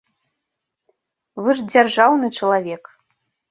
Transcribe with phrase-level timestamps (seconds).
[1.43, 2.83] Вы ж дзяржаўны чалавек.